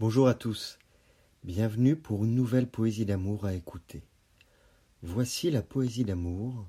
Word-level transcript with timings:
Bonjour 0.00 0.28
à 0.28 0.34
tous, 0.34 0.78
bienvenue 1.44 1.94
pour 1.94 2.24
une 2.24 2.34
nouvelle 2.34 2.66
poésie 2.66 3.04
d'amour 3.04 3.44
à 3.44 3.52
écouter. 3.52 4.02
Voici 5.02 5.50
la 5.50 5.60
poésie 5.60 6.06
d'amour, 6.06 6.66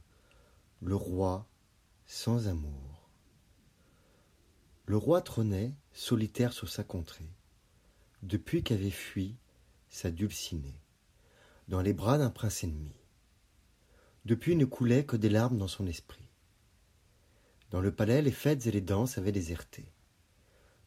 le 0.82 0.98
roi 0.98 1.48
sans 2.06 2.50
amour. 2.50 3.10
Le 4.86 4.98
roi 4.98 5.22
trônait, 5.22 5.72
solitaire 5.94 6.52
sur 6.52 6.68
sa 6.68 6.84
contrée, 6.84 7.30
depuis 8.22 8.64
qu'avait 8.64 8.90
fui 8.90 9.38
sa 9.88 10.12
dulcinée, 10.12 10.82
dans 11.70 11.82
les 11.82 11.94
bras 11.94 12.18
d'un 12.18 12.32
prince 12.32 12.66
ennemi. 12.66 12.92
Depuis 14.26 14.58
ne 14.58 14.66
coulaient 14.66 15.06
que 15.06 15.16
des 15.16 15.30
larmes 15.30 15.58
dans 15.58 15.70
son 15.70 15.88
esprit. 15.88 16.28
Dans 17.70 17.80
le 17.80 17.96
palais, 17.96 18.22
les 18.22 18.32
fêtes 18.34 18.68
et 18.68 18.72
les 18.72 18.82
danses 18.82 19.18
avaient 19.18 19.32
déserté. 19.32 19.86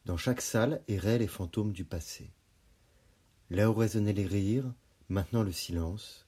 Dans 0.04 0.16
chaque 0.18 0.42
salle 0.42 0.82
erraient 0.86 1.18
les 1.18 1.26
fantômes 1.26 1.72
du 1.72 1.84
passé. 1.84 2.30
Là 3.48 3.70
où 3.70 3.74
résonnaient 3.74 4.12
les 4.12 4.26
rires, 4.26 4.70
maintenant 5.08 5.42
le 5.42 5.52
silence, 5.52 6.26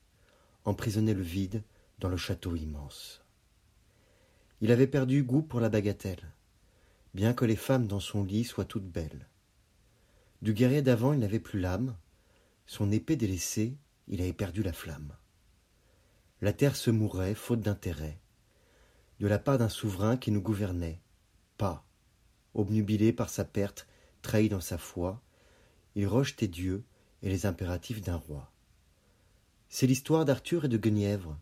emprisonnait 0.64 1.14
le 1.14 1.23
vide 1.23 1.62
dans 1.98 2.09
le 2.09 2.16
château 2.16 2.56
immense. 2.56 3.23
Il 4.62 4.73
avait 4.73 4.86
perdu 4.86 5.23
goût 5.23 5.42
pour 5.42 5.60
la 5.60 5.69
bagatelle, 5.69 6.33
bien 7.14 7.34
que 7.34 7.45
les 7.45 7.56
femmes 7.56 7.86
dans 7.86 8.00
son 8.00 8.24
lit 8.24 8.45
soient 8.45 8.64
toutes 8.64 8.88
belles. 8.88 9.28
Du 10.41 10.55
guerrier 10.55 10.83
d'avant 10.83 11.12
il 11.12 11.19
n'avait 11.19 11.41
plus 11.41 11.61
l'âme, 11.61 11.97
son 12.66 12.91
épée 12.91 13.16
délaissée, 13.16 13.77
il 14.08 14.20
avait 14.22 14.33
perdu 14.33 14.62
la 14.62 14.72
flamme. 14.72 15.12
La 16.41 16.52
terre 16.52 16.77
se 16.77 16.91
mourait, 16.91 17.34
faute 17.34 17.61
d'intérêt, 17.61 18.19
de 19.20 19.27
la 19.27 19.38
part 19.38 19.58
d'un 19.58 19.69
souverain 19.69 20.16
qui 20.16 20.30
nous 20.30 20.42
gouvernait, 20.42 21.00
pas, 21.56 21.85
obnubilé 22.56 23.12
par 23.12 23.28
sa 23.28 23.45
perte, 23.45 23.87
trahi 24.23 24.48
dans 24.48 24.60
sa 24.60 24.78
foi, 24.78 25.23
il 25.95 26.06
rejetait 26.06 26.48
Dieu 26.48 26.84
et 27.23 27.28
les 27.28 27.47
impératifs 27.47 28.01
d'un 28.01 28.16
roi. 28.16 28.51
C'est 29.69 29.86
l'histoire 29.86 30.25
d'Arthur 30.25 30.64
et 30.64 30.69
de 30.69 30.78
Guenièvre, 30.78 31.39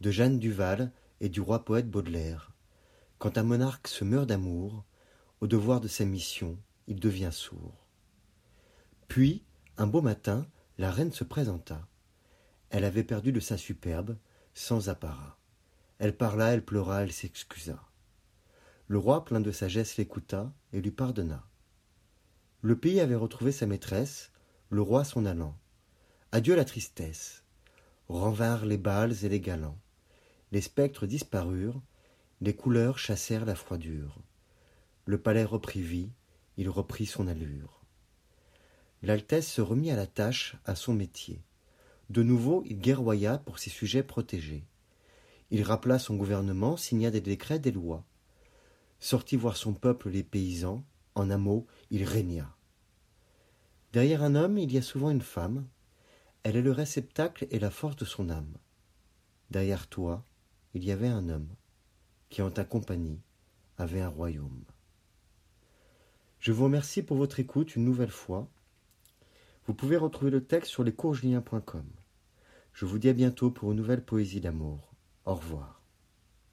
de 0.00 0.10
Jeanne 0.10 0.38
Duval 0.38 0.92
et 1.20 1.28
du 1.28 1.40
roi 1.40 1.64
poète 1.64 1.90
Baudelaire. 1.90 2.52
Quand 3.18 3.38
un 3.38 3.42
monarque 3.42 3.88
se 3.88 4.04
meurt 4.04 4.26
d'amour, 4.26 4.84
au 5.40 5.46
devoir 5.46 5.80
de 5.80 5.88
sa 5.88 6.04
mission, 6.04 6.58
il 6.86 7.00
devient 7.00 7.30
sourd. 7.32 7.86
Puis, 9.08 9.44
un 9.76 9.86
beau 9.86 10.02
matin, 10.02 10.46
la 10.78 10.90
reine 10.90 11.12
se 11.12 11.24
présenta. 11.24 11.86
Elle 12.70 12.84
avait 12.84 13.04
perdu 13.04 13.32
de 13.32 13.40
sa 13.40 13.56
superbe, 13.56 14.16
sans 14.54 14.88
apparat. 14.88 15.38
Elle 15.98 16.16
parla, 16.16 16.54
elle 16.54 16.64
pleura, 16.64 17.02
elle 17.02 17.12
s'excusa. 17.12 17.89
Le 18.90 18.98
roi, 18.98 19.24
plein 19.24 19.38
de 19.38 19.52
sagesse, 19.52 19.98
l'écouta 19.98 20.52
et 20.72 20.80
lui 20.80 20.90
pardonna. 20.90 21.46
Le 22.60 22.76
pays 22.76 22.98
avait 22.98 23.14
retrouvé 23.14 23.52
sa 23.52 23.68
maîtresse, 23.68 24.32
le 24.68 24.82
roi 24.82 25.04
son 25.04 25.26
allant. 25.26 25.56
Adieu 26.32 26.56
la 26.56 26.64
tristesse. 26.64 27.44
Renvinrent 28.08 28.66
les 28.66 28.78
bals 28.78 29.24
et 29.24 29.28
les 29.28 29.38
galants. 29.38 29.78
Les 30.50 30.60
spectres 30.60 31.06
disparurent, 31.06 31.80
les 32.40 32.56
couleurs 32.56 32.98
chassèrent 32.98 33.44
la 33.44 33.54
froidure. 33.54 34.16
Le 35.04 35.18
palais 35.18 35.44
reprit 35.44 35.82
vie, 35.82 36.10
il 36.56 36.68
reprit 36.68 37.06
son 37.06 37.28
allure. 37.28 37.84
L'Altesse 39.02 39.46
se 39.46 39.60
remit 39.60 39.92
à 39.92 39.96
la 39.96 40.08
tâche, 40.08 40.56
à 40.64 40.74
son 40.74 40.94
métier. 40.94 41.44
De 42.08 42.24
nouveau, 42.24 42.64
il 42.66 42.80
guerroya 42.80 43.38
pour 43.38 43.60
ses 43.60 43.70
sujets 43.70 44.02
protégés. 44.02 44.64
Il 45.52 45.62
rappela 45.62 46.00
son 46.00 46.16
gouvernement, 46.16 46.76
signa 46.76 47.12
des 47.12 47.20
décrets, 47.20 47.60
des 47.60 47.70
lois 47.70 48.04
sortit 49.00 49.36
voir 49.36 49.56
son 49.56 49.72
peuple 49.72 50.10
les 50.10 50.22
paysans, 50.22 50.84
en 51.14 51.30
un 51.30 51.38
mot, 51.38 51.66
il 51.90 52.04
régna. 52.04 52.54
Derrière 53.92 54.22
un 54.22 54.34
homme, 54.36 54.58
il 54.58 54.72
y 54.72 54.78
a 54.78 54.82
souvent 54.82 55.10
une 55.10 55.22
femme, 55.22 55.66
elle 56.42 56.56
est 56.56 56.62
le 56.62 56.72
réceptacle 56.72 57.46
et 57.50 57.58
la 57.58 57.70
force 57.70 57.96
de 57.96 58.04
son 58.04 58.30
âme. 58.30 58.56
Derrière 59.50 59.88
toi, 59.88 60.24
il 60.74 60.84
y 60.84 60.92
avait 60.92 61.08
un 61.08 61.28
homme, 61.28 61.48
qui 62.28 62.40
en 62.42 62.50
ta 62.50 62.64
compagnie 62.64 63.20
avait 63.76 64.00
un 64.00 64.08
royaume. 64.08 64.64
Je 66.38 66.52
vous 66.52 66.64
remercie 66.64 67.02
pour 67.02 67.16
votre 67.16 67.40
écoute 67.40 67.76
une 67.76 67.84
nouvelle 67.84 68.10
fois. 68.10 68.48
Vous 69.66 69.74
pouvez 69.74 69.96
retrouver 69.96 70.30
le 70.30 70.44
texte 70.44 70.70
sur 70.70 70.84
lescoursjulien.com. 70.84 71.84
Je 72.72 72.86
vous 72.86 72.98
dis 72.98 73.08
à 73.08 73.12
bientôt 73.12 73.50
pour 73.50 73.72
une 73.72 73.78
nouvelle 73.78 74.04
poésie 74.04 74.40
d'amour. 74.40 74.94
Au 75.26 75.34
revoir. 75.34 75.79